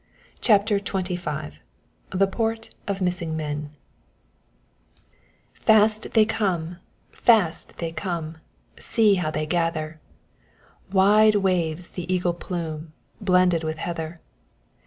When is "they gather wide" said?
9.29-11.35